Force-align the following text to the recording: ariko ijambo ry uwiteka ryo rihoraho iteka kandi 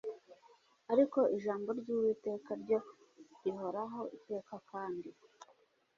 ariko 0.91 1.19
ijambo 1.37 1.69
ry 1.79 1.87
uwiteka 1.95 2.51
ryo 2.61 2.79
rihoraho 3.43 4.01
iteka 4.17 4.55
kandi 4.71 5.09